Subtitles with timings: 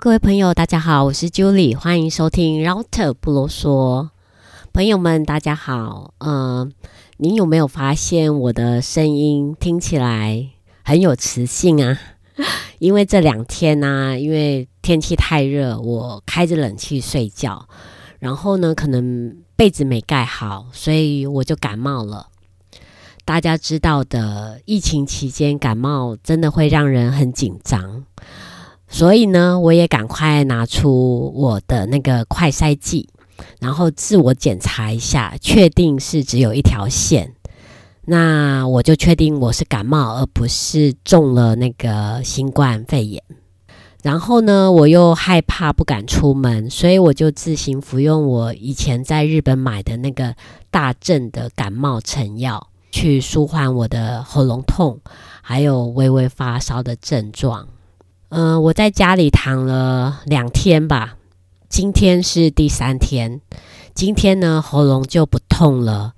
[0.00, 4.10] 各位朋友，大家好，我是 Julie，欢迎收听 Router 不啰嗦。
[4.72, 6.14] 朋友们，大家好。
[6.18, 6.68] 嗯、呃，
[7.16, 10.50] 您有没有发现我的声音听起来
[10.84, 11.98] 很有磁性啊？
[12.78, 17.68] 因为这两天呢、因为天气太热，我开着冷气睡觉，
[18.20, 22.28] 然后呢，可能被子没盖好，所以我就感冒了。
[23.24, 28.04] 大家知道的，疫情期间感冒真的会让人很紧张。
[28.88, 33.08] 所以呢，我也赶快拿出我的那个快筛剂，
[33.60, 37.34] 然后自我检查一下，确定是只有一条线。
[38.06, 43.22] 那我就确定我是感冒，而不是中了那个新冠肺炎。
[44.02, 50.34] 然后呢，我又害怕不敢出门，所以我就自行服用我以前在日本买的那个
[50.70, 55.00] 大正的感冒成药，去舒缓我的喉咙痛，
[55.42, 57.68] 还有微微发烧的症状。
[58.30, 61.16] 嗯、我在家里躺了两天吧，
[61.68, 63.40] 今天是第三天。
[63.94, 66.12] 今天呢，喉咙就不痛了，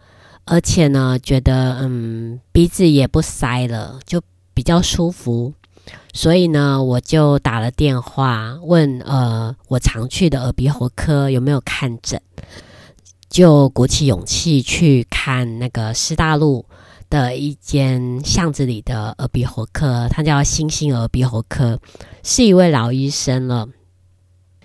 [0.45, 4.21] 而且呢，觉得嗯鼻子也不塞了，就
[4.53, 5.55] 比较舒服。
[6.13, 12.21] 所以呢，我就打了电话问呃我常去的耳鼻喉科有没有看诊，
[13.29, 16.67] 就鼓起勇气去看那个师大路
[17.11, 21.81] 的一间巷子里的耳鼻喉科，他叫星星耳鼻喉科，
[22.23, 23.69] 是一位老医生了。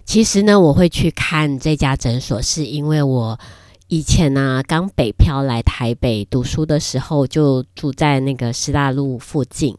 [0.05, 3.39] 其实呢，我会去看这家诊所，是因为我
[3.87, 9.75] 以前呢、刚北漂来台北读书的时候，就住在那个师大路附近。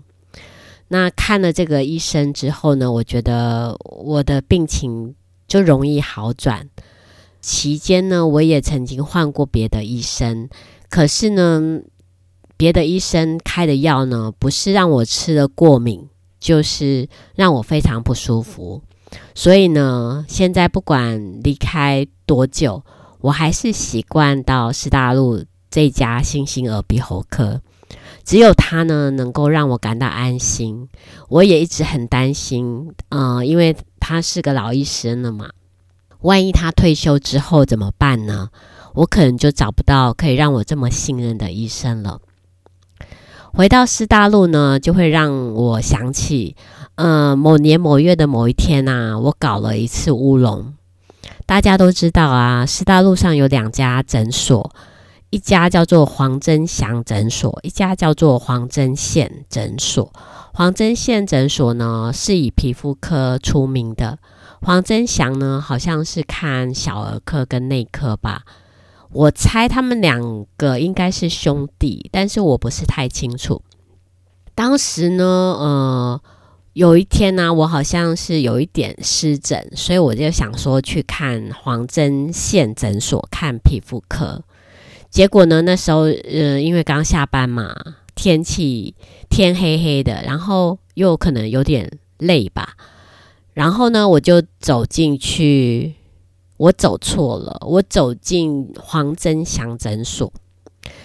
[0.88, 5.14] 那看了这个医生之后呢，我觉得我的病情
[5.46, 6.68] 就容易好转。
[7.40, 10.48] 期间呢，我也曾经换过别的医生，
[10.90, 11.80] 可是呢。
[12.56, 16.08] 别的医生开的药呢，不是让我吃了过敏，
[16.40, 18.82] 就是让我非常不舒服。
[19.34, 22.82] 所以呢，现在不管离开多久，
[23.20, 27.60] 我还是习惯到师大路这家星星耳鼻喉科。
[28.24, 30.88] 只有他呢，能够让我感到安心。
[31.28, 35.50] 我也一直很担心，呃，因为他是个老医生了嘛，
[36.22, 38.48] 万一他退休之后怎么办呢？
[38.94, 42.20] 我可能就找不到可以让我这么信任的医生了。
[43.56, 46.54] 回到师大路呢，就会让我想起，
[46.96, 50.74] 呃，某年某月的某一天呐、啊，我搞了一次乌龙。
[51.46, 54.70] 大家都知道啊，师大路上有两家诊所，
[55.30, 60.12] 一家叫做黄真祥诊所，一家叫做黄真宪诊所。
[60.52, 64.18] 黄真宪诊所呢，是以皮肤科出名的，
[64.60, 68.42] 黄真祥呢，好像是看小儿科跟内科吧。
[69.12, 73.62] 我猜他们两个应该是兄弟，但是我不是太清楚。
[74.54, 76.20] 当时呢，呃，
[76.72, 84.42] 有一天呢、我好像是有一点湿疹，所以我就想说去看黄真线诊所看皮肤科。
[85.08, 87.74] 结果呢，那时候呃，因为刚下班嘛，
[88.14, 88.94] 天气
[89.30, 92.74] 天黑黑的，然后又可能有点累吧，
[93.54, 95.94] 然后呢，我就走进去。
[96.56, 100.32] 我走错了，我走进黄真祥诊所，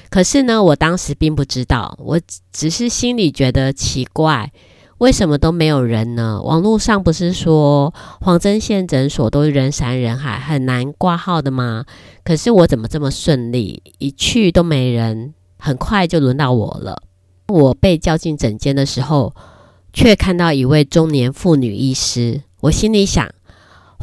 [0.10, 2.20] 可是呢，我当时并不知道，我
[2.54, 4.52] 只是心里觉得奇怪，
[5.00, 6.42] 为什么都没有人呢？
[6.42, 11.86] 网络上不是说黄真宪诊所都人山人海，很难挂号的吗？
[12.24, 17.04] 可是我怎么这么顺利，一去都没人，很快就轮到我了。
[17.48, 19.34] 我被叫进诊间的时候，
[19.92, 23.28] 却看到一位中年妇女医师，我心里想。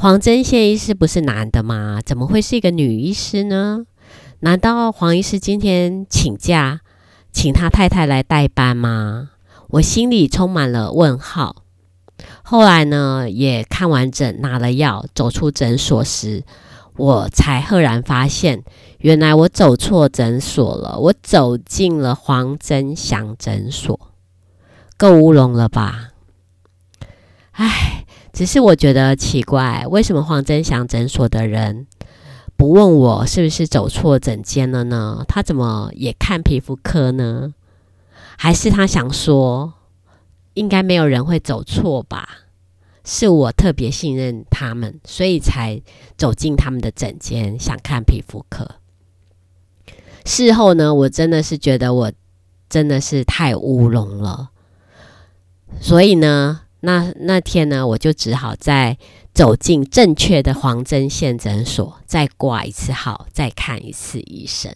[0.00, 2.00] 黄真宪医师不是男的吗？
[2.06, 3.84] 怎么会是一个女医师呢？
[4.38, 6.82] 难道黄医师今天请假，
[7.32, 9.30] 请他太太来代班吗？
[9.70, 11.64] 我心里充满了问号。
[12.44, 16.44] 后来呢，也看完诊，拿了药，走出诊所时，
[16.96, 18.62] 我才赫然发现，
[18.98, 20.96] 原来我走错诊所了。
[21.00, 23.98] 我走进了黄真祥诊所，
[24.96, 26.10] 够乌龙了吧？
[27.50, 28.04] 唉。
[28.38, 31.88] 只是我觉得奇怪，为什么黄真祥诊所的人
[32.56, 35.24] 不问我是不是走错诊间了呢？
[35.26, 37.52] 他怎么也看皮肤科呢？
[38.36, 39.72] 还是他想说，
[40.54, 42.28] 应该没有人会走错吧？
[43.02, 45.82] 是我特别信任他们，所以才
[46.16, 48.76] 走进他们的诊间，想看皮肤科。
[50.24, 52.12] 事后呢，我真的是觉得我
[52.68, 54.50] 真的是太乌龙了，
[55.80, 56.60] 所以呢。
[56.80, 58.96] 那那天呢，我就只好再
[59.34, 64.72] 走进正确的黄针线诊所，再挂一次号，再看一次医生。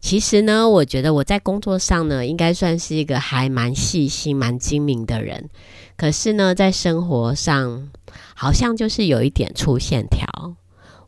[0.00, 5.48] 其实呢，我觉得我在工作上呢，应该算是一个还蛮细心、蛮精明的人。
[5.96, 7.88] 可是呢，在生活上，
[8.34, 10.26] 好像就是有一点粗线条。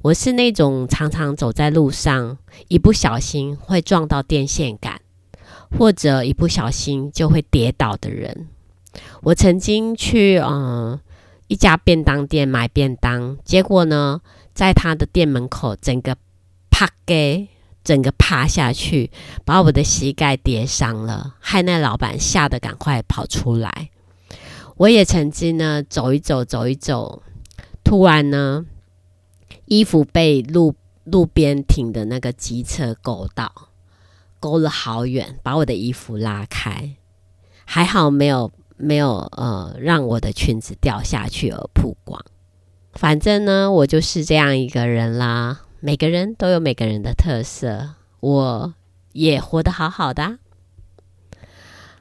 [0.02, 5.00] 我是那种常常走在路上，一不小心会撞到电线杆，
[5.76, 8.48] 或者一不小心就会跌倒的人。
[9.22, 10.98] 我曾经去嗯
[11.48, 14.20] 一家便当店买便当，结果呢，
[14.54, 16.16] 在他的店门口整个
[16.70, 17.48] 趴给。
[17.87, 19.12] 整个趴下去，
[19.44, 23.90] 把我的膝盖跌伤了，害那老板吓得赶快跑出来。
[24.78, 27.22] 我也曾经呢，走一走，走一走，
[27.84, 28.66] 突然呢，
[29.66, 33.52] 衣服被路路边停的那个机车勾到，
[34.40, 36.96] 勾了好远，把我的衣服拉开，
[37.64, 42.25] 还好没有没有呃，让我的裙子掉下去而曝光。
[42.93, 45.61] 反正呢，我就是这样一个人啦。
[45.81, 48.75] 每个人都有每个人的特色，我
[49.12, 50.38] 也活得好好的。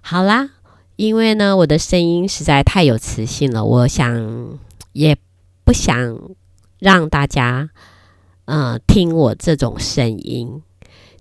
[0.01, 0.51] 好啦，
[0.95, 4.57] 因为呢，我的声音实在太有磁性了，我想
[4.93, 5.17] 也
[5.63, 6.17] 不想
[6.79, 7.69] 让大家
[8.45, 10.63] 嗯、呃、听我这种声音，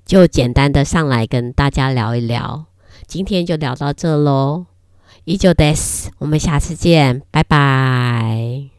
[0.06, 2.66] 就简单的上来跟大家聊一聊。
[3.06, 4.66] 今天就聊到这喽，
[5.24, 8.73] 以上です，我们下次见，拜拜。